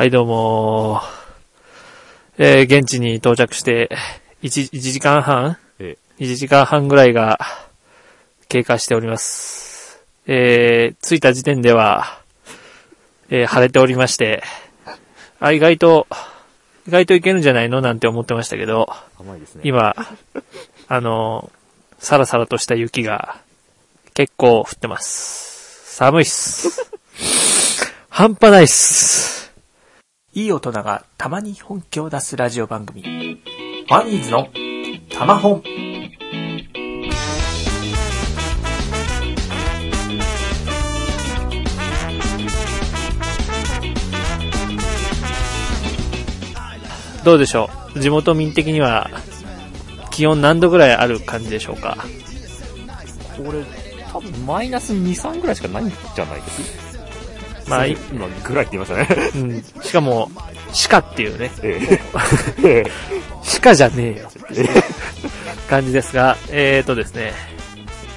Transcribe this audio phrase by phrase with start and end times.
[0.00, 1.02] はい、どうも。
[2.38, 3.90] えー、現地に到着して、
[4.42, 5.58] 1、1時間半？
[5.78, 7.38] え ?1 時間半ぐらいが
[8.48, 10.02] 経過しております。
[10.26, 12.18] えー、着いた時点では、
[13.28, 14.42] えー、晴れておりまして、
[15.38, 16.06] あ、意外と、
[16.88, 17.82] 意外といけるんじゃないの？
[17.82, 19.60] なんて思ってましたけど、甘いですね。
[19.66, 19.94] 今、
[20.88, 21.52] あの、
[21.98, 23.36] さらさらとした雪が
[24.14, 25.94] 結構降ってます。
[25.94, 26.90] 寒いっす。
[28.08, 29.49] 半端ないっす。
[30.32, 33.02] いい大人がたまに本気を出すラジオ番組。
[33.02, 34.46] ファニーズの
[35.12, 35.60] たま本。
[47.24, 47.98] どうでしょう？
[48.00, 49.10] 地元民的には
[50.12, 51.96] 気温何度ぐらいある感じでしょうか？
[53.36, 53.64] これ、
[54.12, 56.89] 多分マイナス2、3ぐらいしかないんじゃないです
[57.70, 57.96] まあ、い。
[58.12, 59.30] 今、ぐらいって言いましたね。
[59.36, 59.44] う
[59.80, 60.30] ん、しかも、
[60.88, 61.80] 鹿っていうね、え
[62.62, 62.84] え。
[62.84, 62.84] え
[63.62, 64.28] 鹿じゃねえよ。
[64.28, 64.68] っていう
[65.68, 67.32] 感じですが、えーとですね、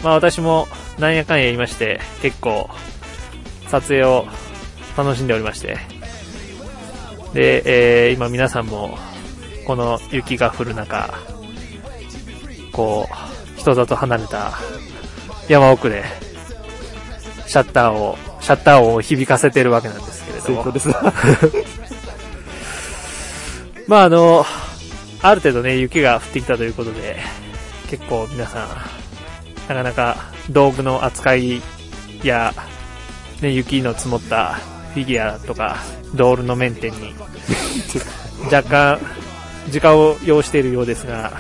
[0.04, 2.70] まあ私もなんやかんや言いまして、結構、
[3.70, 4.26] 撮影を
[4.98, 5.78] 楽しんでおりまして、
[7.34, 7.64] で、
[8.08, 8.98] えー今皆さんも、
[9.66, 11.14] この雪が降る中、
[12.72, 13.08] こ
[13.56, 14.54] う、人里離れた
[15.48, 16.04] 山奥で、
[17.48, 20.72] シャッターを、シャッターを響かせてるわけなんですけれども。
[20.72, 21.02] ですな。
[23.88, 24.46] まああの、
[25.22, 27.18] ある程度ね、雪が降ってきたということで、
[27.90, 28.68] 結構皆さん、
[29.70, 30.18] なかなか
[30.50, 31.62] 道具の扱い
[32.22, 32.54] や、
[33.42, 34.56] ね、雪の積もった
[34.94, 35.78] フィギュアとか、
[36.14, 37.16] ドールのメンテに、
[38.52, 39.00] 若干、
[39.70, 41.32] 時間を要しているようですが、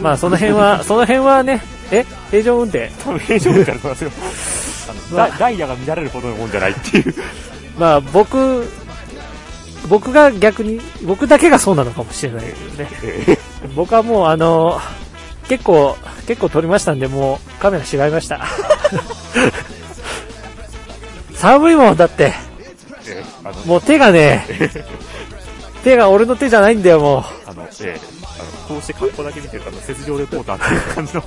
[0.00, 2.04] まあその辺は、その辺はね、え？
[2.30, 2.88] 平常運転？
[3.04, 4.10] 多分平常運転だと思いますよ。
[5.10, 7.14] あのダダイヤが乱れるほどのもんじゃないっていう。
[7.78, 8.66] まあ僕、
[9.88, 12.88] 僕が逆に、僕だけがそうなのかもしれないけどね。
[13.28, 13.38] え
[13.74, 14.80] 僕はもうあの、
[15.48, 18.46] 結構、結構撮りましたんで、もうカメラ違いました。
[21.34, 22.32] 寒いもんだって、
[23.66, 24.46] もう手がね、
[25.84, 31.22] 手が俺の手じゃないんだよ、もあの、ええあの、こうして格好だけ見てると、あの、雪上レポーターっていう感じの、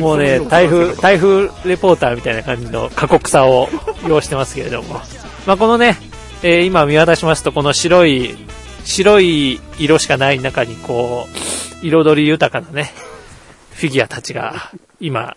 [0.00, 3.68] もうね台風、台風レポーターみたいな感じの過酷さを
[4.06, 5.00] 要してますけれども。
[5.46, 5.96] まあこのね、
[6.42, 8.36] えー今見渡しますと、この白い、
[8.84, 11.26] 白い色しかない中に、こ
[11.82, 12.92] う、彩り豊かなね、
[13.72, 15.36] フィギュアたちが、今、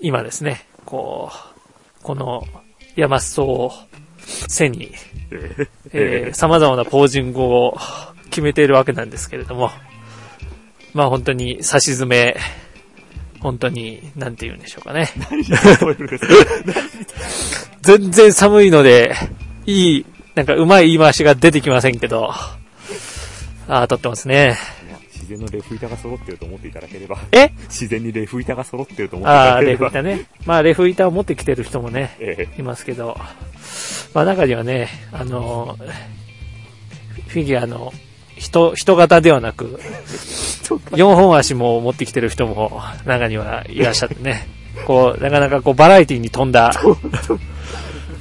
[0.00, 2.44] 今ですね、こう、この
[2.96, 3.72] 山裾を
[4.48, 4.92] 背に、
[5.30, 7.78] え えー様々なポージングを
[8.32, 9.70] 決めているわけなんですけれども、
[10.94, 12.36] まあ本当に差し詰め、
[13.40, 15.10] 本当に、なんて言うんでしょうかね。
[17.82, 19.14] 全然寒いので、
[19.66, 24.56] いい、なんかうまい言い回しが出てきませんけど、ああ、撮ってますね。
[25.12, 27.50] 自然のレフ板が揃ってると思っていただければ、え？
[27.68, 30.26] 自然にレフ板が揃ってると思っていたああ、だければ、レフ板ね。
[30.46, 33.18] まあレフ板を持ってきてる人もね、えいますけど、
[34.14, 35.76] まあ中にはね、あの、
[37.28, 37.92] フィギュアの
[38.42, 39.78] 人、人型ではなく、
[40.90, 44.48] 4本足も持ってきてる人も中にはいらっしゃってね、
[44.84, 46.72] こう、なかなかこうバラエティに富んだ、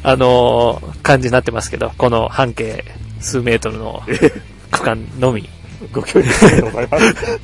[0.03, 2.85] あの感じになってますけど、この半径
[3.19, 4.03] 数メートルの
[4.69, 5.49] 区間のみ。
[5.83, 7.41] えご協力ありがとうございます。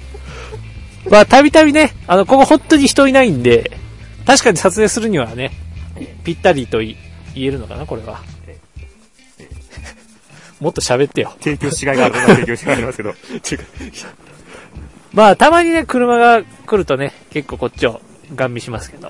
[1.09, 3.71] まあ、たびたびね、あの、ここ本当に人いないんで、
[4.27, 5.51] 確かに撮影するにはね、
[6.23, 6.95] ぴったりとい
[7.33, 8.21] 言えるのかな、これは。
[10.59, 11.33] もっと喋ってよ。
[11.39, 13.13] 提供しがいがあるのは提供しがいがありますけど、
[15.13, 18.01] まあ、たまにね、車が来るとね、結構こっちを
[18.35, 19.09] ガン見しますけど。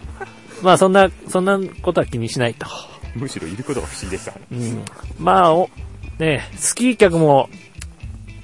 [0.62, 2.66] まあ、そんな、そんなことは気にしないと。
[3.14, 4.32] むしろいることが不思議でした。
[4.50, 4.84] うん。
[5.18, 5.70] まあ、お、
[6.18, 7.48] ね、スキー客も、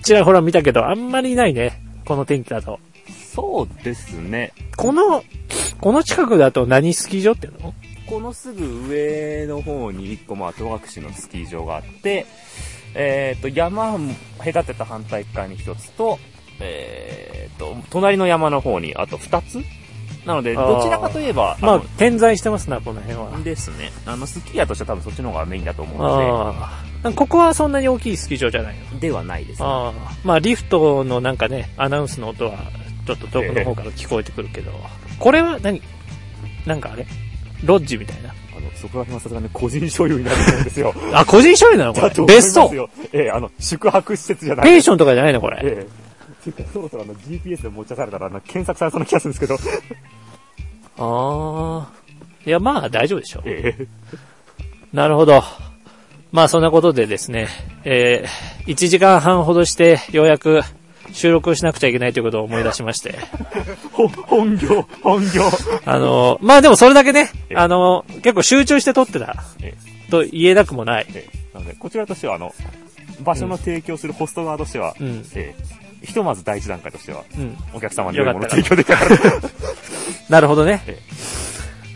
[0.02, 1.82] ちらほら見たけど、あんまりいないね。
[2.04, 2.78] この天気だと。
[3.34, 4.52] そうですね。
[4.76, 5.24] この、
[5.80, 7.74] この近くだと何スキー場っていうの？
[8.10, 12.26] このすぐ上の方に一個、まあ、戸隠のスキー場があって、
[12.94, 16.18] えっ、と、山も隔てた反対側に一つと、
[16.58, 19.60] えっ、と、隣の山の方にあと二つ
[20.26, 23.30] なので、あーどちらかといえば、まあの、点在してますな、この辺は。
[23.44, 23.92] ですね。
[24.04, 27.12] あの、スキーヤーとしては多分そっちの方がメインだと思うのああ。
[27.12, 28.98] ここはそんなに大きいスキー場じゃないの？
[28.98, 29.68] で、ではないですね。
[29.68, 29.92] ああ。
[30.24, 32.58] まあ、リフトのなんかね、アナウンスの音は、
[33.06, 34.72] ちょっと遠くの方から聞こえてくるけど、
[35.20, 35.80] これは何？
[36.66, 37.06] なんかあれ？
[37.64, 38.30] ロッジみたいな。
[38.56, 40.94] あの、そこら辺はさすがに個人所有になると思うんですよ。
[41.12, 41.94] あ、個人所有なの？
[41.94, 42.88] これ別荘？
[43.12, 44.64] ええあの、宿泊施設じゃない。
[44.64, 45.58] ペンションとかじゃないのこれ？
[45.62, 46.10] ええ
[46.44, 49.58] ていうか、そろそろあの GPS で持ち出されたら、あの、検索されそうな気がするんですけど。
[50.98, 52.00] ああ。
[52.46, 53.42] いや、まあ、大丈夫でしょう。
[53.46, 53.86] ええ
[54.92, 55.42] なるほど。
[56.32, 57.48] まあそんなことでですね、
[57.84, 60.62] えー、1時間半ほどしてようやく
[61.12, 63.14] 収録しなくちゃいけないということを思い出しまして。
[64.26, 65.50] 本業、本業。
[65.84, 69.74] あの、まあでもそれだけね、えあの、結構集中して撮ってたえ
[70.10, 71.06] と言えなくもない。
[71.14, 72.54] えなので、こちらとしては、あの、
[73.22, 75.54] 場所の提供するホスト側としては、うんえ
[76.02, 77.56] ひとまず第一段階としては、うん。
[77.74, 79.18] お客様に良いもの提供できたから、
[80.30, 80.98] なるほどねえ。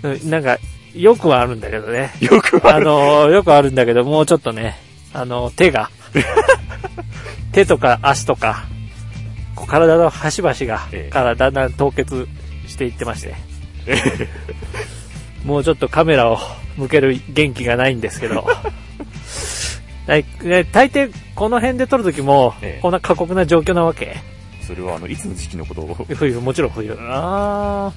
[0.02, 0.58] うんなんか、
[0.94, 2.12] よくはあるんだけどね。
[2.20, 2.84] よくあある。
[2.84, 4.76] の、よくあるんだけど、もうちょっとね、
[5.14, 5.90] あの、手が、
[7.52, 8.64] 手とか足とか、
[9.54, 11.10] こう体の端々が、ええ。
[11.10, 12.26] からだんだん凍結
[12.66, 13.34] していってまして、
[13.86, 13.96] え
[15.44, 16.38] もうちょっとカメラを
[16.76, 18.46] 向ける元気がないんですけど、
[20.06, 24.16] 大抵この辺で撮るときもええ、こんな過酷な状況なわけ。
[24.64, 26.96] それは、あの、いつの時期のことを、冬、もちろん冬。
[26.98, 27.92] あ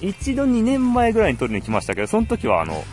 [0.00, 2.84] ー、一度2年前ぐらいに撮りに来ましたけど、その時は、あの、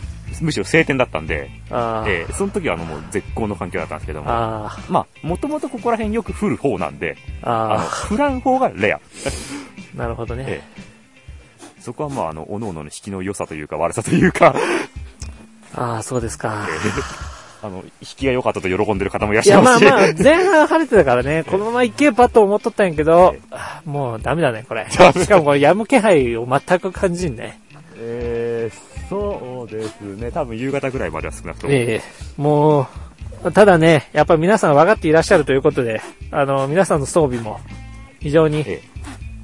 [0.41, 8.97] むしろ晴天だったんで、あーえーその時はあのもう絶好の環境だったんですけども、あまあ、もともとここら辺よく降る方なんで、ー、あの、あ降らん方がレア。
[8.97, 8.99] ー
[9.97, 10.45] なるほどね。
[10.47, 10.89] ええ
[11.81, 14.53] そこはまあ、あの、各々の引きの良さというか悪さというか、
[15.73, 16.67] ああ、そうですか。
[17.61, 19.85] あの、引きが良かったと喜んでる方もいらっいや、しゃいますし。
[19.85, 24.87] まあまあ、前半晴れてたからね、 このまま行けばと思っとったんやけど、あもうダメだね、これ。
[24.89, 24.97] し
[25.27, 27.59] かもこれ、やむ気配を全く感じんね。
[27.97, 30.31] えー、そうですね。
[30.31, 31.73] 多分夕方ぐらいまでは少なくとも。
[31.73, 32.01] ええ
[32.37, 32.87] も
[33.43, 36.01] う、ただね、やっぱり皆さん分かっていらっしゃるということで、
[36.31, 37.59] あの、皆さんの装備も、
[38.19, 38.81] 非常に、え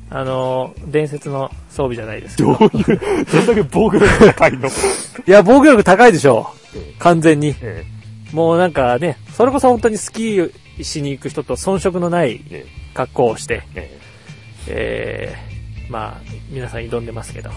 [0.09, 2.53] あの、伝説の装備じゃないですえ、けど。
[2.57, 4.67] どういう、どんだけ防御力高いの？
[5.27, 6.99] いや、防御力高いでしょえう。
[6.99, 7.55] 完全に。
[7.61, 7.83] え
[8.31, 10.51] もうなんかね、それこそ本当にスキー
[10.83, 13.97] しに行く人と遜色のないえ格好をして、え
[14.67, 15.35] え
[15.87, 17.49] えー、まあ、皆さん挑んでますけど。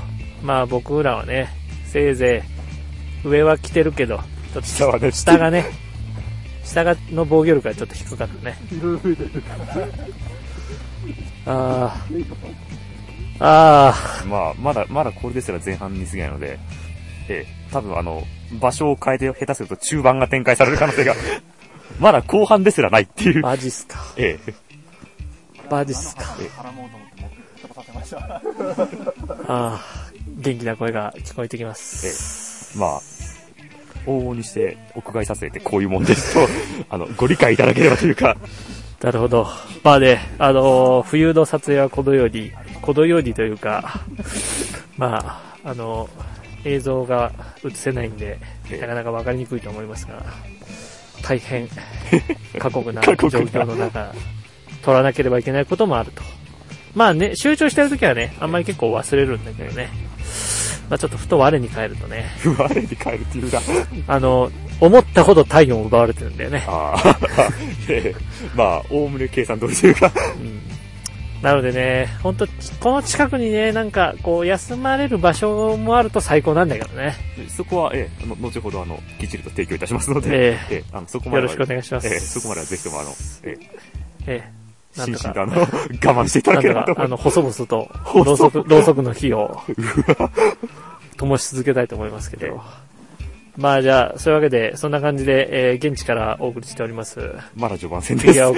[0.43, 1.49] まあ僕らはね、
[1.88, 2.44] せいぜ
[3.25, 5.64] い、上は着てるけど、ちょっと下はね下がね、
[6.64, 8.56] 下がの防御力がちょっと低かったね。
[11.46, 12.06] あ
[13.40, 16.58] あ、ああ、まあ、まだ、まだこれですら前半に過ぎないので、
[17.29, 18.23] ええ、多分あの、
[18.61, 21.14] 場所を変えて下手すると中盤が展開される可能性が、
[21.99, 23.43] まだ後半ですらないっていう。
[23.43, 23.99] マジっすか。
[24.17, 24.55] ええ、
[25.70, 26.37] マジっすか。
[29.46, 29.81] ああ、
[30.38, 32.79] 元気な声が聞こえてきます。
[32.79, 33.00] まあ、
[34.06, 36.49] 往々にして屋外撮影ってこういうもんですと、
[36.88, 38.37] あの、ご理解いただければというか、
[39.02, 39.46] なるほど。
[39.85, 42.52] まあね、あのー冬の撮影はこのように、
[42.82, 44.00] このようにというか、
[44.96, 47.32] まあ、あのー映像が
[47.64, 48.38] 映せないんで、
[48.70, 50.25] ええなかなかわかりにくいと思いますが、
[51.23, 51.69] 大変
[52.58, 54.12] 過酷な過酷な状況の中、
[54.82, 56.23] 撮らなければいけないこともあると。
[56.94, 60.08] まあね、集中してるときはね、あんまり結構忘れるんだけどね。
[60.88, 63.61] まあちょっとふと我に返るとね、我に変えるっていうか、
[64.06, 64.50] あの、
[64.81, 66.64] 思ったほど体温を奪われてるんだよね。
[66.67, 67.19] ああ、
[67.88, 68.17] ええ。
[68.55, 70.61] まあ、おおむね計算通りというか、うん。
[71.43, 72.46] なのでね、本当
[72.81, 77.14] この近くにね、なんか、こう、休まれる場所もあると最高なんだけどね。
[77.49, 80.58] そこは、ええ、あの後ほどあの、きっちりと提供いたしますので、え。
[80.70, 81.52] ええ、あの、そこまでは。
[81.52, 82.08] よろしくお願いします。
[82.08, 83.11] ええ、そこまではぜひともあの、
[83.44, 83.58] ええ、
[84.26, 84.58] ええ、
[84.96, 87.16] なんとか、の、我慢していただければとか、あの。
[87.16, 89.61] 細々と、ろうそく、ろうそくの火を、
[91.16, 92.62] 灯し続けたいと思いますけええど。
[93.57, 97.33] まあじゃあ、そういうわけで、そんな感じで、えー現地からお送りしております。
[97.57, 98.33] まだ序盤戦です。
[98.33, 98.52] いや、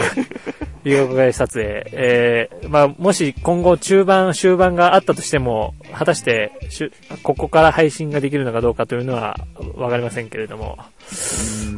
[0.84, 1.84] 美容外撮影。
[1.92, 9.38] えー、まあ、もし今後中盤、終盤があったとしても、果たして、しゅここから配信ができるのかどうかというのは
[9.74, 10.78] わかりませんけれども。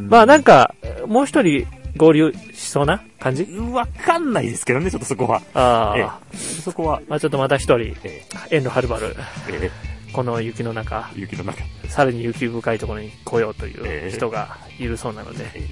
[0.09, 0.75] まあなんか、
[1.07, 1.65] もう一人
[1.97, 3.47] 合流しそうな感じ？
[3.71, 5.43] わかんないですけどね、ちょっとそこは。
[5.53, 9.15] ああ、ええ、そこは、まあちょっとまた一人、え遠路はるばる、
[9.51, 9.71] え、え。
[10.11, 11.63] この雪の中、え、雪の中。
[11.91, 14.09] さらに雪深いところに来ようといええ。
[14.09, 15.69] う人がいるそうなので、え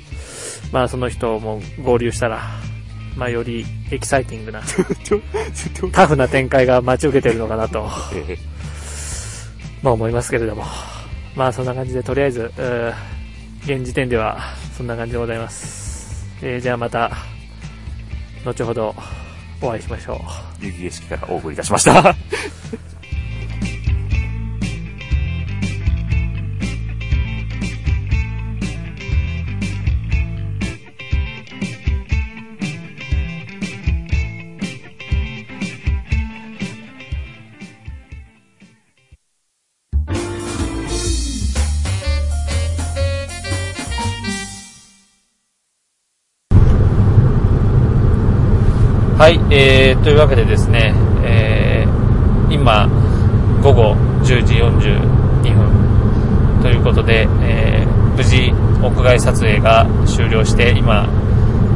[0.72, 2.42] まあその人も合流したら、
[3.16, 4.60] まあよりエキサイティングな、
[5.92, 8.38] タフな展開が待ち受けてるのかなと、ええ、
[9.82, 10.66] まあ思いますけれども。
[11.34, 12.52] まあそんな感じで、とりあえず、
[13.64, 14.38] 現時点では
[14.76, 15.79] そんな感じでございます。
[16.42, 17.10] えーじゃあまた、
[18.44, 18.94] 後ほど
[19.60, 20.14] お会いしましょ
[20.60, 20.64] う。
[20.64, 22.14] 雪景色からお送りいたしました。
[49.90, 50.94] えー、というわけでですね、
[51.24, 52.86] えー、今、
[53.60, 61.08] 午後10時42分ということで、えー、無事屋外撮影が終了して今、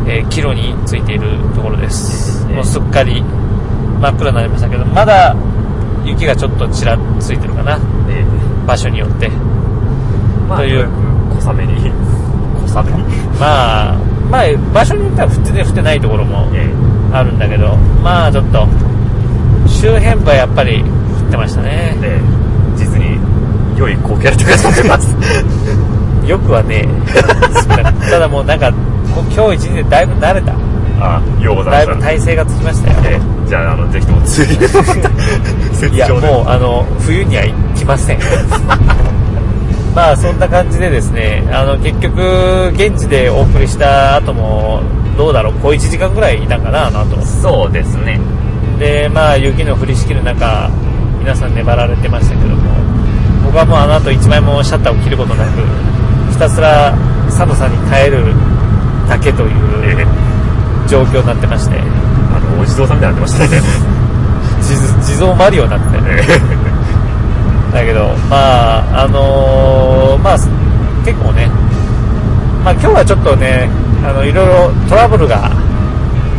[0.06, 2.54] えー、帰路についているところです、ね。
[2.54, 3.21] もうすっかり
[4.00, 5.35] 真っ暗になりましたけどまだ
[6.04, 7.80] 雪がちょっとちらついてるかな。
[8.09, 8.25] え
[8.64, 9.28] 場所によって。
[10.49, 10.88] まあ、という。
[11.42, 11.90] 小雨に、
[12.68, 12.92] 小雨。
[12.92, 13.02] に。
[13.40, 13.99] まあ
[14.30, 16.71] まあ場所によっては降ってて降ってないところもえ
[17.14, 18.66] あるんだけどまあちょっと
[19.66, 21.97] 周辺部はやっぱり降ってましたね。
[22.02, 22.21] え
[22.76, 23.18] 実に
[23.78, 25.16] 良い光景だったかと思います。
[26.26, 26.88] よくはね
[28.11, 28.73] ただもうなんか
[29.35, 30.52] 今日一日でだいぶ慣れた。
[31.00, 32.11] あ、ようござだいぶいました。
[32.12, 32.97] 体勢がつきましたよ。
[33.04, 33.49] ええ。
[33.49, 34.23] じゃあ、あの、ぜひとも。
[34.23, 34.56] 次
[35.90, 37.42] のいやもうあの冬には
[37.75, 38.18] 来ません。
[39.94, 44.83] まあそんな感じでですねあの結局現地でお送りした後も
[45.16, 47.21] どうだろう小1時間ぐらいいたんかなあの後。
[47.25, 48.21] そうですね。
[48.78, 50.71] でまあ雪の降りしきる中
[51.18, 52.75] 皆さん粘られてましたけども。
[53.44, 55.61] 僕はもうあの後1枚もシャッターを切ることなく
[56.33, 56.97] ひたすら
[57.30, 58.35] 寒さに耐える
[59.09, 59.50] だけとい
[59.85, 61.76] えう状況になってまして。
[61.78, 63.62] あの、お地蔵さんみたいになってましたね。
[65.04, 65.87] 地地蔵マリオになって。
[65.90, 66.64] たよね
[67.75, 70.38] だけどまああのーまあ
[71.04, 71.49] 結構ね
[72.64, 73.68] まあ今日はちょっとね
[74.04, 75.50] あのいろいろトラブルが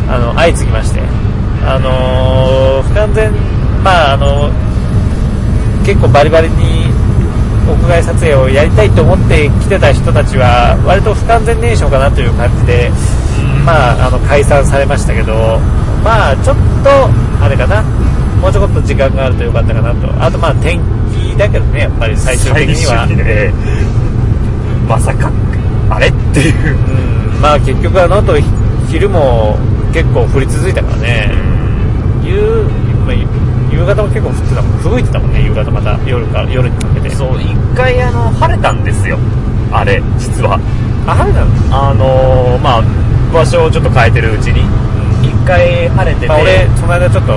[0.08, 1.00] あの相次ぎまして
[1.64, 3.32] あのー不完全
[3.82, 4.50] まああの
[5.84, 6.86] 結構バリバリに
[7.66, 12.90] 屋外撮影をやりたいと思って来てた人たちは割と不完全燃焼かなという感じで、
[13.64, 15.58] まあ、あの解散されましたけど、
[16.04, 16.90] まあ、ちょっと
[17.42, 17.82] あれかな
[18.40, 20.06] もうちょっと時間があるとよかったかなと。
[20.22, 20.80] あとまあ天
[21.10, 23.06] 気だけどねやっぱり最終的には。
[24.88, 25.32] まさか、
[25.90, 26.76] あれっていう。
[26.76, 26.80] う
[27.12, 28.34] ん、まあ結局あの後
[28.88, 29.56] 昼も
[29.92, 31.30] 結構降り続いたからね、
[32.24, 32.64] 夕
[33.06, 33.14] まあ
[33.72, 34.78] 夕方も結構降ってたもん。
[34.78, 37.10] 吹雪いてたもんね夕方また夜から夜にかけて。
[37.10, 39.18] そう、一回あの、晴れたんですよ。
[39.70, 40.58] あれ、実は。
[41.06, 41.90] あ晴れたの？
[41.90, 42.82] あのー、まあ、
[43.32, 44.62] 場所をちょっと変えてるうちに、
[45.22, 47.32] 一回晴れてて、まあ、俺その間ちょっと、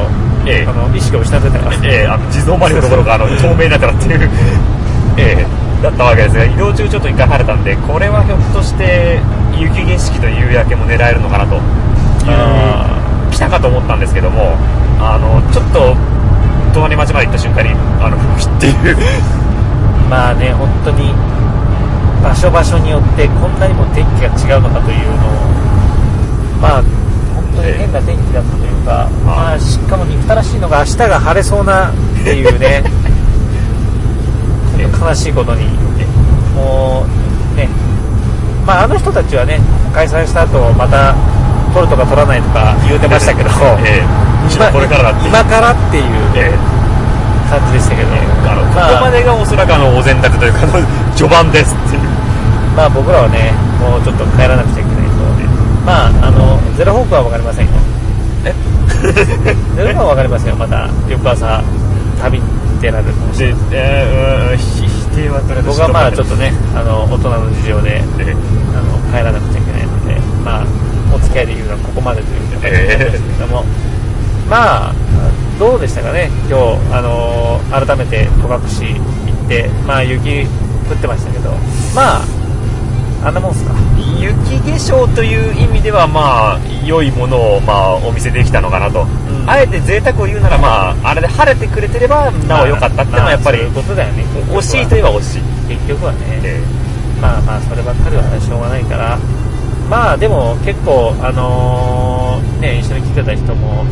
[0.45, 0.65] ええ。
[0.65, 4.29] あの意識を失ってたから、ええあの地蔵マリオのところがあの透明になったらっていう、
[5.17, 5.45] ええ
[5.83, 9.19] だったわけですが移動中ちょっと一回晴れたんでこれはひょっとして
[9.61, 11.55] 雪景色と夕焼けも狙えるのかなと。
[11.55, 11.61] いう
[12.27, 14.55] あ来たかと思ったんですけども
[14.99, 15.95] あのちょっと
[16.73, 17.69] 隣町まで行った瞬間に
[18.01, 18.97] あの吹雪っていう。
[20.09, 21.13] まあね本当に
[22.23, 25.17] 場所場所によってこんなにも天気が違うのかというのを
[26.61, 26.83] まあ
[27.35, 29.59] 本当に変な天気だったというか、まあ。
[29.59, 31.91] しかも憎たらしいのが明日が晴れそうなっ
[32.23, 32.83] ていうね
[35.01, 35.67] 悲しいことに。
[36.55, 37.05] も
[37.53, 37.69] うね
[38.69, 39.57] まああの人たちはね
[39.97, 41.17] 解散した後また
[41.73, 43.49] 取るとか取らないとか言うてましたけど、
[43.81, 44.05] ええ。
[44.45, 45.25] むしろこれからだって。
[45.25, 46.57] 今からっていうええ。
[47.49, 48.13] 感じでしたけど、
[48.45, 50.69] あのこまあこまでがおそらくあのお膳立てというか
[51.17, 52.05] 序盤ですっていう。
[52.77, 53.49] まあ僕らはね、
[53.81, 55.17] もうちょっと帰らなくちゃいけないと。
[55.85, 57.71] まあ、あの、ゼロホークはわかりませんよ。
[58.45, 58.53] え？
[59.73, 60.55] ゼロホークはわかりませんよ。
[60.57, 61.63] また、翌朝、
[62.21, 62.45] 旅に
[62.79, 63.61] 出られるかもしれでない。、
[65.65, 68.35] 僕はまあちょっととね、あの、大人の事情で、え
[68.75, 70.65] あの、帰らなくちゃいけないので、まあ、
[71.13, 73.63] お付き合いできるのはここまでという形になりますけれども、
[74.49, 74.93] まあ、
[75.59, 78.61] どうでしたかね、今日、あの、改めて戸隠
[79.27, 80.45] 行って、まあ雪
[80.89, 81.51] 降ってましたけど、
[81.95, 82.21] まあ、
[83.21, 83.73] あんなもんすか？
[84.17, 84.69] 雪化
[85.03, 89.43] 粧という意味ではまあ良いものをまあお見せできたのかなと、ん。
[89.45, 94.23] あえて贅沢を言うならまああれで晴れてくれてればなお良かったっていうのはやっぱりまあそういうことだよね。
[94.55, 96.63] 惜しいといえば惜しい、結局はね、え
[97.21, 99.17] まあまあそればっかりはしょうがないから。
[99.89, 103.85] まあでも結構あのーね一緒に来てた人も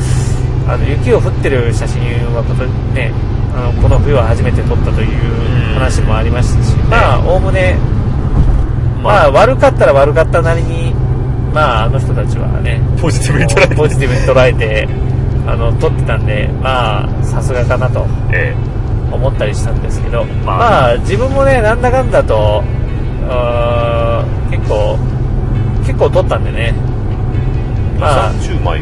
[0.67, 2.01] あの雪を降ってる写真
[2.35, 3.11] はことね
[3.55, 7.77] あのこの冬は初めて撮ったという話もありましたし、まあおおむね
[9.01, 9.31] まあ。
[9.31, 10.93] 悪かったら悪かったなりに
[11.53, 13.75] まああの人たちはねポジティブに捉えて。
[13.75, 14.87] ポジティブに捉えて
[15.47, 18.53] あの撮ってたんでまあさすがかなとえ。
[19.09, 20.57] 思ったりしたんですけど、まあ。
[20.57, 22.61] まあ、自分もね、なんだかんだと、
[23.29, 24.97] あー結構、
[25.85, 26.73] 結構取ったんでね。
[27.97, 28.81] えまあ、30枚。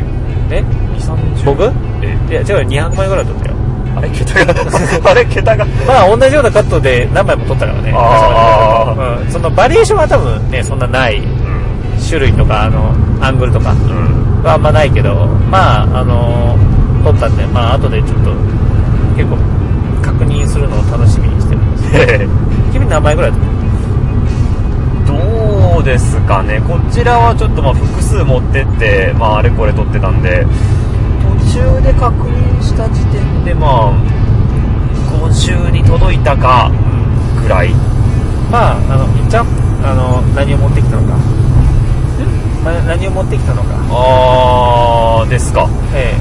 [0.51, 0.63] え
[0.97, 1.63] ？2 3 0僕？
[2.01, 2.17] え。
[2.31, 3.55] いや、違う、200枚ぐらい取ったよ。
[3.97, 4.53] あれ桁が。
[5.09, 5.65] あれ桁が。
[5.87, 7.93] まあ、同じようなカットで何枚も取ったからね。
[7.95, 11.17] あうん、そのバリエーションは多分ね、そんなない。
[11.17, 11.25] うん。
[12.05, 13.71] 種類とか、あの、アングルとか。
[13.71, 14.43] うん。
[14.43, 16.55] はあんまないけど、まあ、あの、
[17.03, 18.31] 取ったんで、まあ、後でちょっと、
[19.15, 19.37] 結構、
[20.03, 22.29] 確認するのを楽しみにしてるんです。
[22.73, 23.54] 君何枚ぐらい取った？
[25.75, 26.61] どうですかね。
[26.61, 30.47] こちらはちょっとまあ複数持ってって、まあ、あれこれ撮ってたんで
[31.51, 33.93] 途中で確認した時点でまあ
[35.19, 36.71] 今週に届いたか
[37.43, 37.73] ぐらい。
[38.49, 39.45] まあ、あの、いっちゃう
[39.83, 41.17] あの何を持ってきたのか。
[42.63, 43.75] ま何を持ってきたのか。
[43.91, 45.67] あーですか。
[45.93, 46.15] え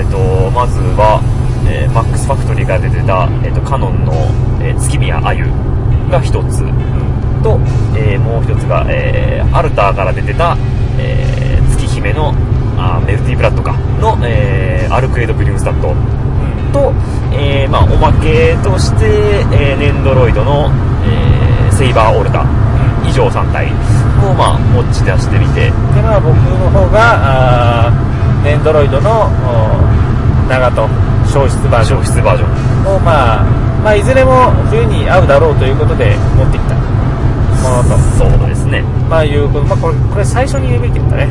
[0.00, 0.04] え。
[0.04, 1.22] ーとまずは、
[1.68, 4.12] えーマックスファクトリーから出てた、えー、とカノンの、
[4.60, 5.46] えー月宮あゆ
[6.14, 6.60] が一つ
[7.42, 7.58] と、
[7.96, 10.56] えーもう一つが、えーアルターから出てた、
[10.98, 12.32] えー月姫の
[12.78, 15.88] あーメルティブラッドかの、えーアルクエイド・ブリュームスタッド
[16.72, 16.92] と、
[17.32, 19.06] えーまあ、おまけとして、
[19.52, 20.70] えーネンドロイドの、
[21.04, 22.46] えーセイバーオルタ
[23.04, 25.66] 以上3体を、まあ、持ち出してみて。
[25.66, 25.70] で
[26.02, 27.90] まあ僕の方が
[28.44, 30.88] ネンドロイドのお長門
[31.26, 32.04] 消失バージョン。
[32.04, 32.46] 消失バージョ
[32.92, 32.96] ン。
[32.96, 33.44] を、まあ、
[33.84, 37.98] まあいずれも冬に合うだろうということで持ってきたものと。
[38.18, 38.82] そうですね。
[39.10, 39.66] まあいうこと。
[39.66, 41.28] まあこれこれ最初に言うべきだったね。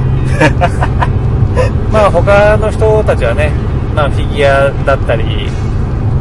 [1.91, 3.51] まあ他の人たちはね
[3.95, 5.49] まあフィギュアだったり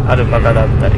[0.08, 0.94] アルパカだったり。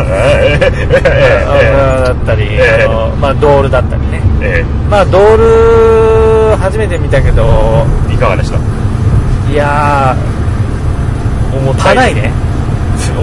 [0.00, 0.64] えー
[0.94, 2.84] えアルパカだったり、ええ。
[2.84, 4.20] あのまあドールだったりね。
[4.40, 5.36] えまあドー
[6.52, 7.44] ル初めて見たけど。
[8.08, 8.58] ーいかがでした？
[9.52, 12.30] いやー思ったいね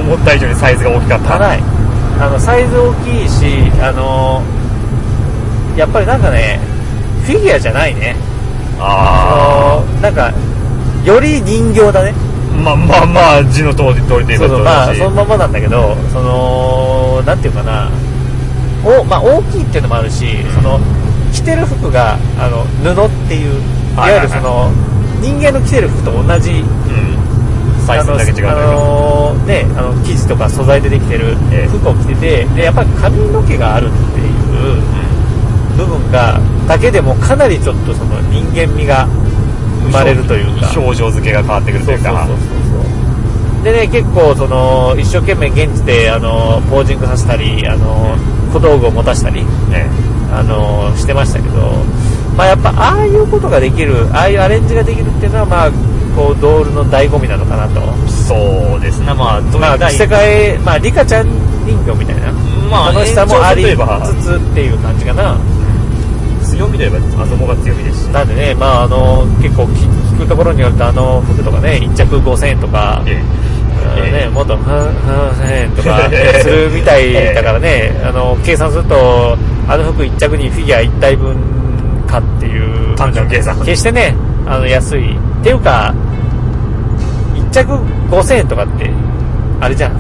[0.06, 1.40] 思った以上にサイズが大きかった。
[1.40, 1.64] 高い
[2.18, 3.46] あのサイズ大きいし
[3.82, 4.42] あの
[5.76, 6.60] やっぱりなんかね
[7.26, 8.16] フィギュアじゃないね。
[8.80, 10.32] ああのなんか
[11.04, 12.14] より人形だね。
[12.58, 17.90] あまあまあまあ字の通り通りというそうそうまあそのままなんだけどそのなんていうかな。
[18.86, 20.80] お、まあ、大きいっていうのもあるしその
[21.34, 23.60] 着てる服があの布っていう
[23.96, 24.70] いわゆるその
[25.20, 27.18] 人間の着てる服と同じうん
[27.86, 34.82] サイズだけ違うあどのねあの生地とか素材でできてるええ服を着ててでやっぱり髪の毛があるっていう
[35.77, 39.08] 部分がだけでもかなりちょっとその人間味が
[39.86, 40.72] 生まれるというか。
[40.75, 42.25] 表情付けが変わってくるというか。
[42.25, 48.15] そうそうそうそうでね結構その一生懸命現地であのポージングさせたりあの
[48.54, 49.89] 小道具を持たしたりね。
[50.32, 51.71] あのしてましたけど、
[52.36, 55.71] まあ、やっぱああいうことができるああいうアレンジができるっていうのはまあ
[56.15, 57.82] こうドールの醍醐味なのかなと。
[58.08, 59.13] そうですね。
[59.13, 61.28] まあどうまあ着せ替えまあリカちゃん
[61.65, 62.32] 人形みたいな。
[62.69, 63.75] まあ楽しさもありつ
[64.23, 65.38] つっていう感じかな。
[66.43, 68.08] 強みといえばあそこが強みですし。
[68.08, 73.56] なんでねまああの結構聞聞くところによるとあの服とかね1着5000円とかええ。
[74.12, 76.10] ね、もっと、はん、はん、とか、
[76.41, 81.36] するみたいだからね、あの、計算すると、あの服1着にフィギュア1体分
[82.08, 83.58] かっていう、単純計算。
[83.60, 85.17] 決してね、あの、安い。
[85.45, 85.93] っていうか、
[87.36, 87.71] 1着
[88.10, 88.89] 5000円とかって、
[89.62, 89.95] あれじゃん。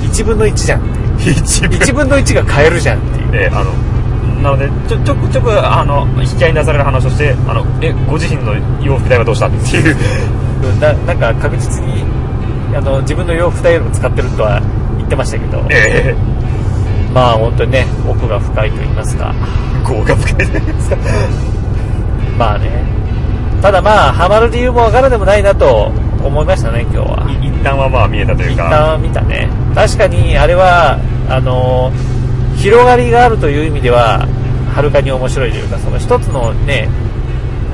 [0.00, 0.82] 1分の1じゃんっ
[1.20, 1.36] ていう。
[1.36, 3.44] 一部1分の1が買えるじゃんっていう。
[3.44, 3.70] えーあの
[4.38, 9.96] なのでちょちょくちょくあの引き合いに出される話をしてあのえご自身の洋服代はどうしたっていう
[10.78, 12.04] ななんか確実に、
[12.72, 14.62] あの、自分の洋服代よりも使ってるとは
[14.96, 16.14] 言ってましたけど、え
[17.12, 19.34] まあ本当にね、奥が深いと言いますか。
[19.82, 20.96] ー、豪華深いじゃないですか
[22.38, 22.98] まあね。
[23.60, 25.92] ただまあ、ハマる理由もわからでもないなと
[26.24, 27.30] 思いましたね、今日は。
[27.42, 29.48] い一旦はまあ見えたという一か旦見たね。
[29.74, 32.18] 確かに、あれは、あのー
[32.58, 34.26] 広がりがあるという意味では、
[34.74, 36.88] はるかに面白いというか、その一つのね、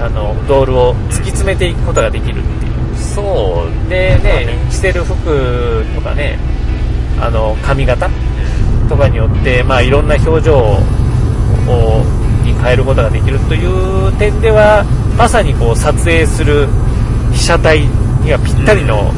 [0.01, 2.97] あの、ドールを突き詰めていくことができるっていう。
[2.97, 6.39] そうでまあね、着てる服とかね、
[7.21, 8.11] あの、髪型
[8.89, 10.77] とかによって、まあ、いろんな表情を
[12.55, 14.85] に変えることができるという点では
[15.19, 16.69] まさにこう撮影する
[17.33, 17.81] 被写体
[18.23, 19.11] にはぴったりの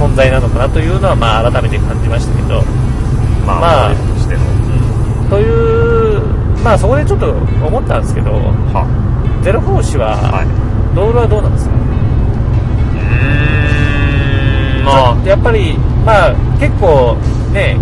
[0.00, 2.62] 存在なのかなというのは、まあ、改めて感じましたけど、
[3.44, 6.22] まあ、まあうん、という、
[6.64, 8.86] まあ、そこでちょっと思ったんですけどは
[9.42, 10.46] ゼロフォーシは、はい。
[10.94, 11.74] ドールはどうなんですか？
[11.74, 11.80] うー
[14.82, 15.16] んまあ。
[15.24, 17.14] やっぱり、まあ、結構
[17.52, 17.76] ね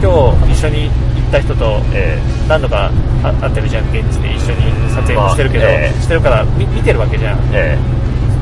[0.00, 0.94] 今日一緒に行
[1.28, 2.90] った人とえ何度か
[3.22, 7.38] あ会ってるじゃん現地で一緒に撮影もしてるけど、まあええしてるから見見てるわけじゃん。
[7.38, 7.78] ーえ。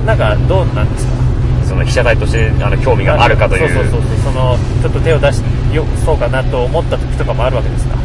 [0.06, 1.12] なんかどうなんですか？
[1.12, 3.68] ーその被写体としてあの興味があるかという。
[3.74, 4.32] そうそうそうそう。
[4.32, 5.42] そのちょっと手を出し
[5.74, 7.96] よそうかなと思った時とかもあるわけですか？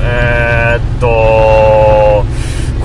[0.00, 1.06] えーっと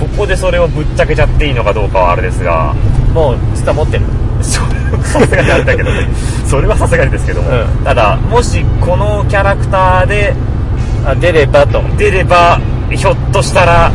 [0.00, 2.74] ここでそれをぶっちゃけちゃっていいのかどうかはあれですが。
[3.12, 4.06] もう実は持ってる。
[4.42, 6.08] それはさすがにあれだけどね。
[6.46, 7.84] それはさすがにですけども、うん。
[7.84, 10.34] ただもしこのキャラクターで
[11.06, 11.82] あ出ればと。
[11.96, 12.58] 出れば
[12.90, 13.90] ひょっとしたら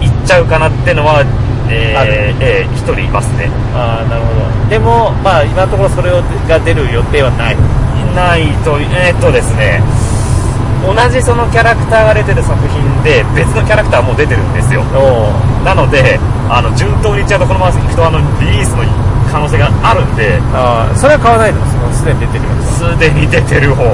[0.00, 1.24] 行っちゃうかなってのは
[1.70, 3.48] えー、えー一人いますね。
[3.74, 4.68] ああなるほど。
[4.68, 7.54] でもまあ今のところそれをが出る予定はない。
[7.54, 7.58] い
[8.14, 9.82] ないとえーっとですね。
[10.84, 14.84] 同じそのキャラクターが出てる作品で別のキャラクターも出てるんですよ。
[15.64, 16.20] なので
[16.50, 18.84] あの順当にいっちゃうとこのままいくとあのリリースの
[19.32, 21.64] 可能性があるんで、ああそれは買わないの？
[21.94, 22.82] すでに出てるやつ。
[22.82, 23.84] はすでに出てる方、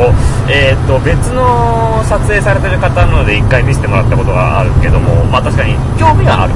[0.48, 6.54] えー、と別の撮影されてる方なので一回見せてもらったことがあるけども、まあ、確かに興味はある、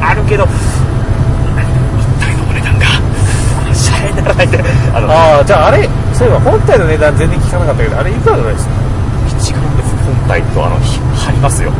[0.00, 2.86] あるけど一体のお値段が？
[3.74, 4.58] シャレにならないんで。
[4.94, 8.74] あのああじゃああれそういえば本体の値段全然聞かなかったけどあれいくらぐらいですか？
[9.28, 11.72] 一眼レフ本体とあのひ貼りますよ。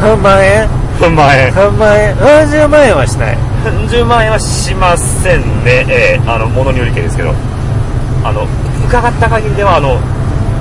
[0.00, 0.68] 3万円
[1.00, 1.52] 3万円。
[1.52, 2.14] 3万円。
[2.16, 3.38] 70万円はしない。
[3.88, 7.34] 10万円はしませんね、えーあの物によりけりですけど。
[8.24, 8.46] あの
[8.86, 9.98] 伺った限りではあの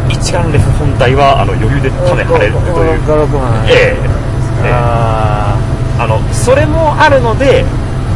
[0.10, 3.02] 一眼レフ本体はあの余裕で種張れるという。
[3.04, 3.96] 56万円ええ
[4.64, 5.56] ええあ
[6.00, 7.64] あのそれもあるので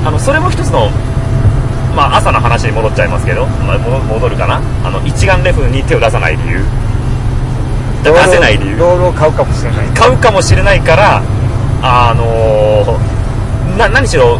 [0.04, 0.90] あのそれも一つの、
[1.96, 6.66] まあ、朝の話に戻っちゃいますけど、まあ、戻戻るかなあの一眼レフに手を出さない理由
[8.06, 11.22] あ出せない理由ロールを買うかもしれない買うかもしれないから
[11.82, 14.40] あのーな何しろ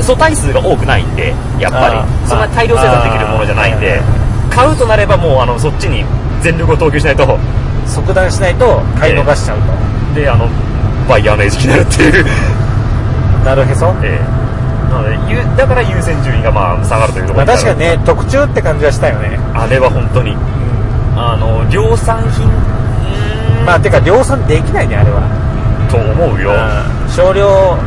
[0.00, 2.28] 素体数が多くないんでやっぱり。
[2.28, 6.04] そんな大量生産できるものじゃないんであ買うとなればもうあのそっちに
[6.42, 7.38] 全力を投球しないと。
[7.86, 10.48] 即断しないと買い逃しちゃうと、であの
[11.06, 12.24] バイヤーの餌食になるっていう。
[13.44, 14.90] なるへそ、ええ。
[14.90, 20.34] なのでゆだから優先順位がまあ下がるというとこまあ、ろ確かにね特注って感じはしたよね、あれは本当に。
[21.16, 22.46] あの量産品。
[22.46, 25.20] うーんまあてか量産できないねあれは
[25.94, 26.50] と思うよ。
[26.50, 26.54] う
[27.06, 27.10] ん。
[27.10, 27.78] 少量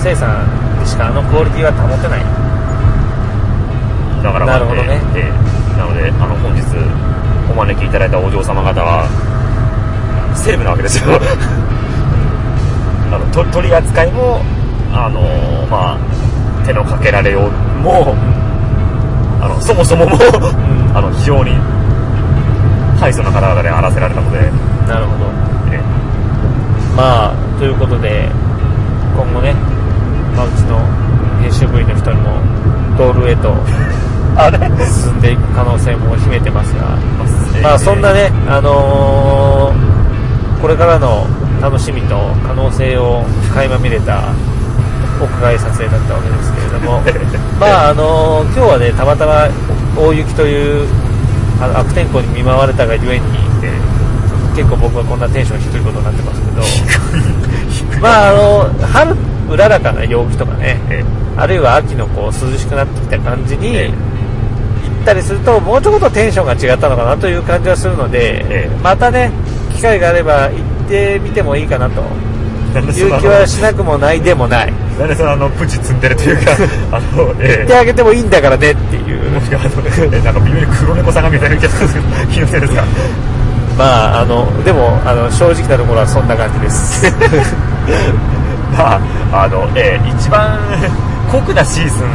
[0.00, 0.48] 生産
[0.80, 2.20] でしかあのクオリティは保てない。
[4.24, 4.98] だからまあなるほどね。
[5.14, 5.32] ええ。
[5.76, 6.64] なのであの本日
[7.52, 9.06] お招きいただいたお嬢様方は
[10.34, 11.10] セレブなわけですよ。
[13.12, 14.40] あのと取り扱いも
[14.94, 15.20] あの
[15.68, 15.98] まあ
[16.64, 18.14] 手のかけられようも
[19.42, 20.16] あのそもそもも
[20.94, 21.58] あの非常に
[22.98, 24.38] ハイソな方々で荒らせられたので、
[24.86, 25.24] なるほど。
[25.72, 25.80] え。
[26.94, 28.26] まあということで
[29.14, 29.52] 今後ね、
[30.34, 30.80] まあ、うちの
[31.42, 32.40] 編集部員の人にも
[32.96, 33.54] ドールへと
[34.88, 36.96] 進んでいく可能性も秘めてますが
[37.58, 41.26] えまあそんなね、あのーこれからの
[41.60, 44.20] 楽しみと可能性を垣間見れた
[45.20, 47.02] 屋外撮影だったわけですけれども
[47.60, 49.48] まああのー今日はねたまたま
[49.96, 50.86] 大雪という
[51.74, 53.24] 悪天候に見舞われたがゆえに
[53.62, 54.00] え。
[54.56, 56.60] 結構僕はこんなテンション低いことになってますけど
[58.00, 59.14] まああの春
[59.50, 61.04] うららかな陽気とかねえ
[61.36, 63.92] あるいは秋のこう涼しくなってきた感じにえ行
[65.02, 68.76] ったりするともうちょっとテンションが違ったのかなという感じはするので、ええ。
[68.82, 69.30] またね
[69.74, 70.50] 機会があれば行
[70.84, 72.00] ってみてもいいかなと
[72.76, 74.72] いう気はしなくもないでもない。
[75.16, 76.52] そのあのプチ積んでるというか
[76.92, 79.30] あのえ行ってあげてもいいんだからねっていう。
[79.30, 82.84] もしくはあのえなんか微妙に黒猫さんが見えたような気がするんですけど気のせいですか？
[83.78, 83.84] ま
[84.18, 87.06] ああのでもあの正直なところはそんな感じです
[88.76, 89.00] ま
[89.32, 90.58] ああのええ一番
[91.30, 92.06] 酷なシーズン。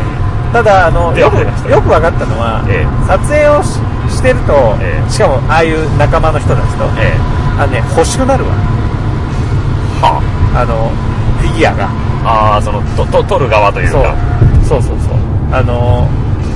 [0.54, 1.38] ただあのでよく
[1.70, 5.12] よく分かったのは、え撮影をししてると、ええ。
[5.12, 7.12] しかもああいう仲間の人たちと、え
[7.60, 8.52] あのね欲しくなるわ。
[10.02, 10.22] えは
[10.56, 10.66] あ。
[10.66, 10.92] の
[11.42, 11.90] フィギュアが。
[12.26, 14.04] ああーそのとと撮る側というそう。
[14.04, 14.14] か
[14.64, 15.18] そうそうそう。
[15.52, 16.08] あの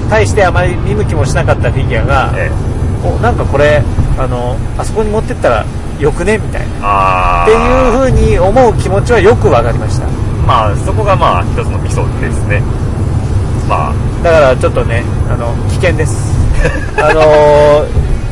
[0.10, 3.08] 対してあまり見向きもしなかったフィギュアが、ええ。
[3.08, 3.82] おなんかこれ
[4.17, 5.65] あのあそこに持ってったら
[6.00, 6.38] よくね？
[6.38, 6.76] みたいな。
[6.82, 10.08] ああっていう風に思う気持ちはよく分かりました。
[10.48, 12.62] まあそこがまあ一つのミソですね。
[13.68, 13.94] まあ。
[14.24, 16.34] だからちょっとねあの危険です。
[16.98, 17.86] あの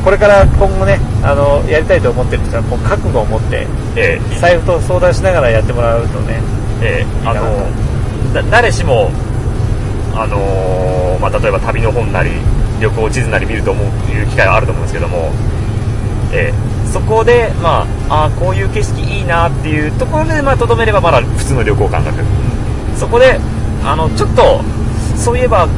[0.04, 4.38] これから今後ねあのやりたいと思ってる人はこう覚悟を持ってええ。
[4.40, 6.40] 財布と相談しながらやってもらうとね
[6.82, 7.28] ええ。
[7.28, 7.56] あいいかなの
[8.34, 9.10] だ誰しも
[10.14, 12.30] あのーまあ、例えば旅の本なり
[12.80, 15.30] 旅行地図なり見ると思うっていう機会はあると思うんですけども、
[16.32, 22.24] ええそこで、まあ、あーこういう景色いいなっていうところでまあとどめればまだ普通の旅行感覚。
[22.96, 23.38] そこで
[23.84, 24.62] あのちょっと
[25.16, 25.68] そういえば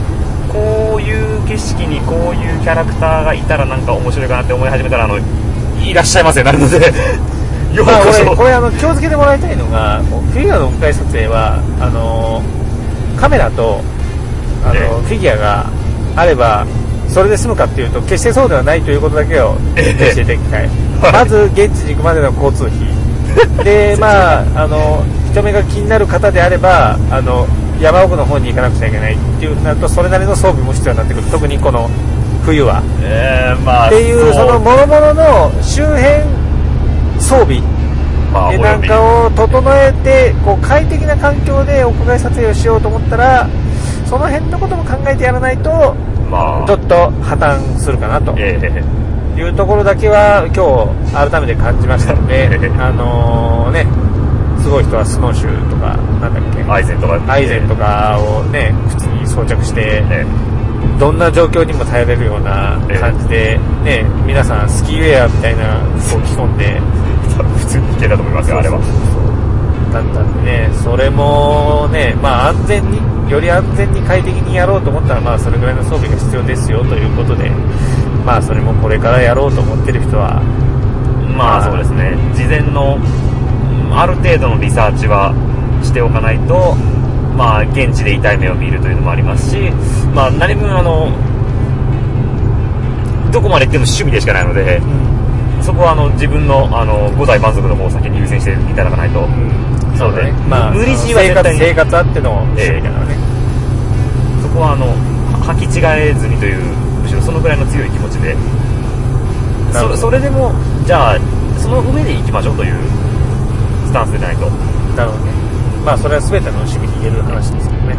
[0.53, 6.93] こういう景色にこういうキャラクターがいたらなんか面白いかなって思い始めたらあのいらっしゃいませなるので
[7.75, 10.01] ようまあこそ、俺これあの気をつけてもらいたいのが
[10.33, 12.43] フィギュアの屋外撮影はあの
[13.17, 13.81] カメラと
[14.65, 14.89] あの、ええ。
[15.07, 15.67] フィギュアが
[16.17, 16.67] あれば
[17.11, 20.15] それで済むかっていうと決してそうではないということだけをええ。
[20.15, 20.69] 教えていきたい、
[21.03, 21.13] はい。
[21.13, 22.79] まず現地に行くまでの交通費。
[23.65, 27.47] でまああの人目が気になる方であればあの
[27.81, 31.27] 山奥の方に行かなくちゃいけないっていうふうになるとそれなりの装備も必要になってくる。
[31.31, 31.89] 特にこの
[32.45, 32.83] 冬は。
[33.03, 36.01] えーまあっていうその諸々の周辺
[37.19, 37.63] 装備
[38.33, 43.49] まあでなんかを整えてこう快適な環境で屋外撮影をしようと思ったら
[44.07, 45.95] その辺のことも考えてやらないと
[46.31, 46.67] まあ。
[46.67, 48.35] ちょっと破綻するかなと。
[48.39, 49.41] ええ。
[49.41, 52.47] いうところだけは今日改めて感じましたので
[52.79, 53.87] あのーね
[54.61, 56.63] すごい人はスノーシューとかなんだっけ。
[56.71, 57.33] アイゼンとか。
[57.33, 60.27] アイゼンとかをね靴に装着して、え
[61.01, 66.81] どんな状況にも耐えれるような感じで、ね、皆さんスキーウェアみたいな服を着込んで、え
[67.59, 68.79] 普通にいけたと思いますよ、あれは。
[69.91, 77.51] だったんでね、それもね、まあ安全に、より安全に快適にやろうと思ったら、まあそれぐらいの装備が必要ですよということで、
[78.25, 80.41] まあそれもこれからやろうと思ってる人は、
[81.37, 85.35] まあそうですね、事前のうんある程度のリサーチは
[85.83, 86.75] しておかないと、
[87.37, 89.71] まあ現地で痛い目を見るというのもありますし、
[90.15, 91.11] まあ何分あの、
[93.33, 94.81] どこまで行っても趣味でしかないので、
[95.63, 99.21] そこはあの自分のあの五体満足の方を先に優先していただかないと、
[100.01, 100.33] そうだね。
[100.49, 103.15] まあ、無理強いは生活、絶対に生活あっての趣味だからね。
[104.41, 104.97] そこはあのは
[105.53, 106.65] 履き違えずにという
[107.03, 108.35] むしろそのぐらいの強い気持ちで
[109.73, 110.53] そそれでも
[110.87, 111.19] じゃあ
[111.59, 112.75] その上で行きましょうという
[113.87, 114.49] スタンスでないと
[114.97, 115.33] なるほどね。
[115.85, 117.97] まあ、それは全ての趣味に言える話ですけどね。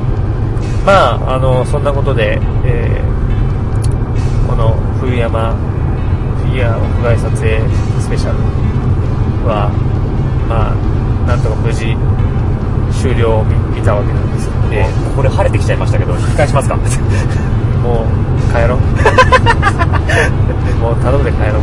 [0.86, 3.12] まあ、あの、そんなことで、えー
[4.52, 7.62] この冬山フィギュア屋外撮影
[8.02, 8.38] スペシャル
[9.48, 9.72] は、
[10.50, 10.76] まあ、
[11.32, 11.96] なんとか無事
[12.92, 16.76] 終了を見見たわけなんですけどここで晴れてきちゃいましたけど引き返しますか？
[17.82, 18.08] もう
[18.54, 18.80] 帰ろう。
[20.84, 21.62] もう頼んで帰ろう。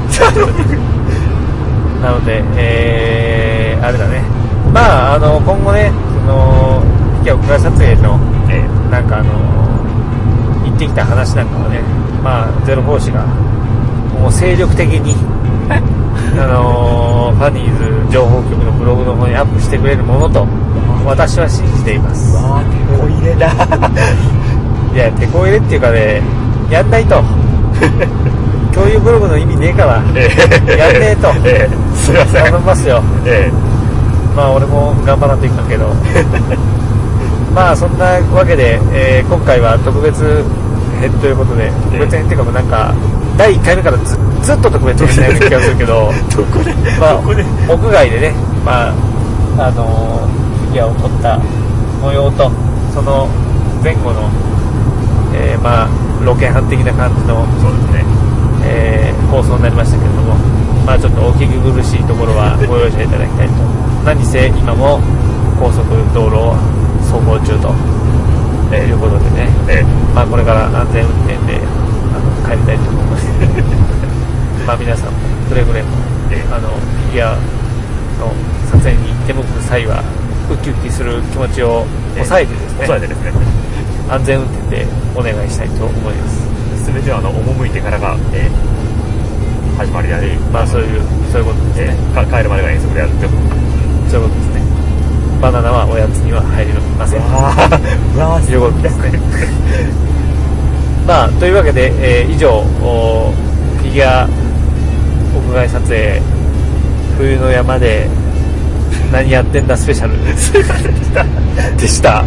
[2.02, 4.22] なので、えー、あれだね。
[4.72, 5.92] まあ、あの、今後ね、
[6.26, 6.80] その、
[7.16, 9.32] フィギュア屋外撮影の、えなんかあの、
[10.64, 11.80] 行ってきた話なんかはね、
[12.24, 13.24] まあ、ゼロフォーシが、
[14.20, 15.14] もう精力的に、
[16.36, 20.46] あのファニーズ情報局のブログの方にアップしてくれるものと、
[21.06, 22.34] 私は信じています。
[22.36, 23.48] わあ手こ入れだ
[24.94, 26.22] いや、手こ入れっていうかね、
[26.70, 27.22] やんないと。
[28.74, 30.22] 共有ブログの意味ねえから、やんね
[31.12, 31.28] えと。
[31.44, 33.02] ええすいません頼みますよ。
[33.24, 33.50] え
[34.36, 35.86] まあ俺も頑張らんといかんけど。
[37.54, 40.44] まあそんなわけで、えー今回は特別
[41.00, 42.94] 編ということで、特別編っていうかなんか、
[43.38, 46.74] 第1回目からずずっと特別編なような気がするけど、え どこで？
[46.98, 47.44] まあどこで？
[47.68, 48.34] 屋外でね、
[48.66, 48.92] まあ、
[49.68, 50.26] あの
[50.66, 51.38] フィギュアを撮った
[52.02, 52.50] 模様と、
[52.92, 53.28] その
[53.82, 54.28] 前後の、
[55.34, 55.88] えーまあ、
[56.24, 58.04] ロケハン的な感じの、そうですね。
[58.64, 60.34] えー放送になりましたけれども、
[60.86, 63.52] まあちょっとお聞き苦しいところはご容赦いただきたいと。
[64.06, 65.00] 何せ今も
[65.60, 66.56] 高速道路を
[67.04, 67.74] 走行中と、
[68.72, 71.60] えーいうことでね、えまあこれから安全運転で
[72.08, 73.07] あの帰りたいと思います。
[74.68, 75.88] まあ皆さんもくれぐれも、
[76.30, 77.32] えあの、フィギュア
[78.20, 78.28] の
[78.68, 80.04] 撮影に出向く際は、
[80.52, 81.86] ウキウキする気持ちを
[82.20, 83.32] 抑えてですね、抑えてですね
[84.12, 84.84] 安全運転で
[85.16, 86.44] お願いしたいと思います。
[86.84, 88.78] 全てはあの赴いてからが、えー
[89.78, 91.00] 始まりであり、まあそういう、
[91.32, 91.96] そういうことですね。
[91.96, 93.26] えーか帰るまでが遠足であるって
[94.10, 94.60] そういうことですね。
[95.40, 97.20] バナナはおやつには入りません。
[97.24, 99.16] わああということですね。
[101.08, 101.88] まあ、というわけで、
[102.20, 103.32] えー以上、お
[103.80, 104.28] フィギュア
[105.46, 106.20] 屋外撮影、
[107.18, 108.08] 冬の山で
[109.12, 110.16] 何やってんだスペシャル
[111.76, 112.24] でした。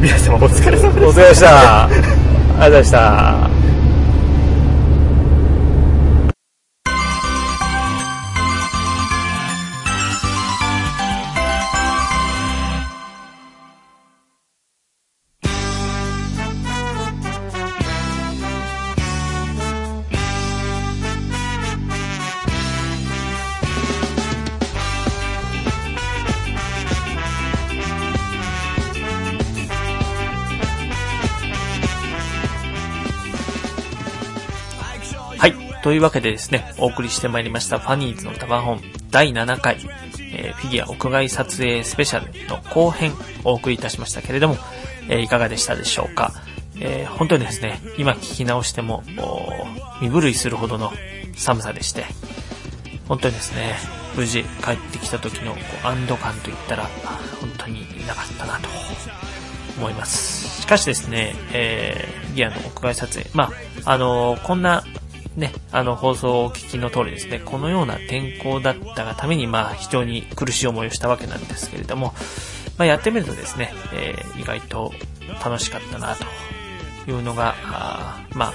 [0.00, 1.84] 皆様お疲れ様ですお疲れ様でした。
[1.84, 3.65] ありがとうございました。
[35.86, 39.76] というわけでですね、お送りしてまいりましたファニーズのタバホン第7回、
[40.32, 43.12] えーフィギュア屋外撮影スペシャルの後編
[43.44, 44.56] お送りいたしましたけれども、
[45.08, 46.32] えーいかがでしたでしょうか。
[46.80, 49.04] えー本当にですね、今聞き直しても、
[50.00, 50.92] 身震いするほどの
[51.36, 52.06] 寒さでして、
[53.06, 53.76] 本当にですね、
[54.16, 56.90] 無事帰ってきた時のこう安堵感といったら、
[57.40, 58.68] 本当になかったなと
[59.78, 60.62] 思います。
[60.62, 63.52] しかしですね、えー、ギアの屋外撮影、ま
[63.84, 64.82] あ、あのこんな、
[65.36, 72.14] ね、あの、放送をお聞きの通りですね、このような天候だったがために、まあ、非常に苦しい思いをしたわけなんですけれども、
[72.78, 74.92] まあ、やってみるとですね、えー意外と
[75.44, 76.16] 楽しかったな、
[77.04, 78.52] というのが、あまあ、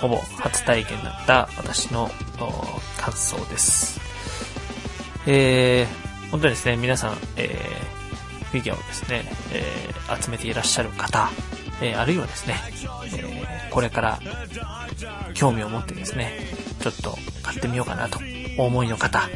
[0.00, 2.10] ほぼ初体験だった私の
[2.98, 4.00] 感想です。
[5.26, 8.00] えー、本当にですね、皆さん、えー
[8.50, 11.30] フィギュアをですね、えー集めていらっしゃる方、
[11.82, 12.56] えーあるいはですね、
[13.06, 14.18] えーこれから
[15.34, 16.32] 興味を持ってですね、
[16.80, 18.18] ちょっと買ってみようかなと
[18.58, 19.28] お思いの方、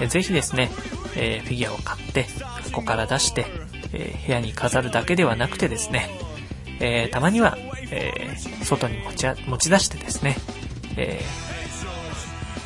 [0.00, 0.70] えーぜひですね、
[1.16, 2.24] えフィギュアを買って、
[2.72, 3.46] ここから出して、
[3.92, 6.08] え部屋に飾るだけではなくてですね、
[6.80, 7.56] え、たまには、
[7.90, 10.36] え、外に持ち持ち出してですね、
[10.96, 11.20] え、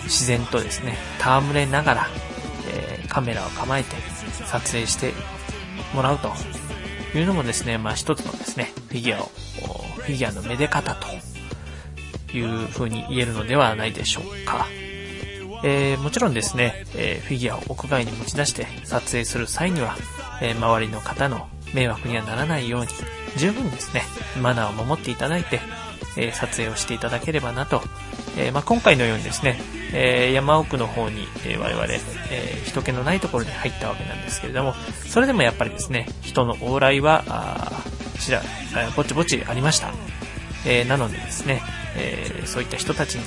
[0.05, 2.09] 自然とですね、戯れながら、
[2.73, 3.97] え、カメラを構えて
[4.47, 5.13] 撮影して
[5.95, 6.33] もらうと
[7.15, 9.31] いうのもですね、まあ一つのですね、フィギュアを、
[9.97, 11.09] フィギュアのめで方と
[12.37, 14.67] いう風に言えるのではないでしょうか。
[15.65, 19.97] えー、もちろんですね、えー、フィギュアを屋外に持ち出して撮影する際には、
[20.41, 22.89] えー、周りの方の迷惑にはならないように、
[23.37, 24.03] 十分ですね、
[24.41, 25.61] マナーを守っていただいて、
[26.17, 27.83] え撮影をしていただければなと。
[28.37, 29.61] えまあ、今回のようにですね、
[29.93, 31.87] え山奥の方に、え我々、
[32.31, 34.75] え人気のないところに入ったわけなんですけれども、
[35.07, 37.83] それでもやっぱりですね、人の往来は、あ
[38.21, 38.43] ちら、
[38.97, 39.93] ぼちぼちありました。
[40.67, 41.63] えなのでですね、
[41.97, 43.19] えそういった人たち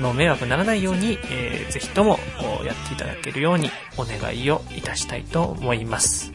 [0.00, 2.18] の迷惑にならないように、えー、ぜひとも
[2.64, 6.32] やっていただけるようにお願いをいたしたいと思います。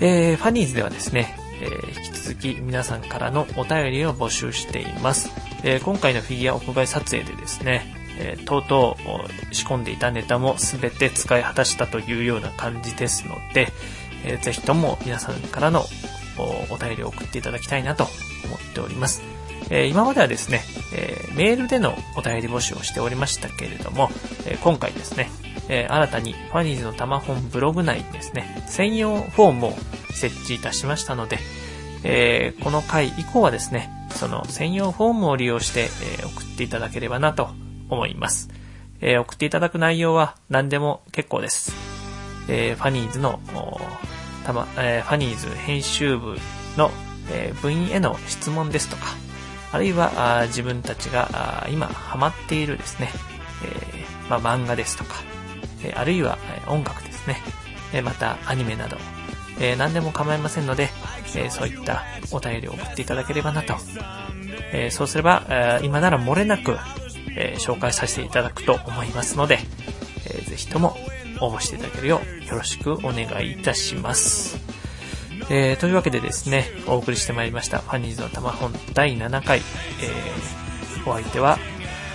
[0.00, 5.30] え、ファニーズではですね、えー、引き続き皆さんからのお便りを募集しています。
[5.62, 8.96] えー、今回のフィギュア屋外撮影でですね、えー、とうと
[9.50, 13.68] う仕込んでいたネタも全て使い果たしたというような感じですので、
[14.24, 15.84] えー、ぜひとも皆さんからの
[16.70, 19.22] お便りを送っていただきたいなと思っております。
[19.70, 20.62] えー、今まではですね、
[20.94, 24.10] えー、メールでのお便り募集をしておりましたけれども、
[24.46, 25.30] えー、今回ですね、
[25.68, 29.74] え新たにファニーズのタマホンブログ内にですね、専用フォームを
[30.12, 31.38] 設置いたしましたので、
[32.02, 35.88] えこの回以降はですね、その専用フォームを利用して、
[36.20, 37.50] え送っていただければなと
[37.90, 38.48] 思います。
[39.02, 41.72] え送っていただく内容は何でも結構です。
[42.48, 43.40] えファニーズの、
[44.44, 46.38] たま、えファニーズ編集部
[46.76, 46.90] の、
[47.30, 49.06] え部員への質問ですとか、
[49.72, 53.10] あるいは自分たちが今ハマっているですね、
[53.64, 55.16] え、まあ、漫画ですとか、
[55.84, 57.40] えあるいは音楽ですね、
[57.92, 58.96] えまたアニメなど、
[59.60, 60.90] え何でも構いませんので、
[61.36, 63.76] えそういったお便りを送っていただければなと。
[64.72, 66.76] えそうすれば、え今なら漏れなく、
[67.36, 69.58] え紹介させていただくと思いますので、
[70.26, 70.96] えぜひとも
[71.40, 74.58] 応募していただけるようよろしくお願いいたします。
[75.48, 81.58] えー、というわけでですね、お送りしてまいりました、ファニーズの玉本第7回、えー、お相手は、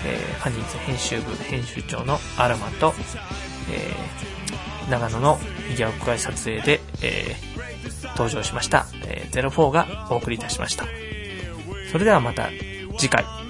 [0.05, 2.93] えー、ファニーズ編集部編集長のアルマと、
[3.71, 5.39] えー、長野の
[5.75, 10.85] ギュア屋外撮影で、えー、登場しました、えー、04がお送りいたしました。
[11.91, 12.49] それではまた
[12.97, 13.44] 次回。